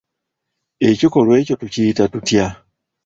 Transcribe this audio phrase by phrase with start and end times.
[0.89, 2.45] Ekikolwa ekyo tukiyita tutya?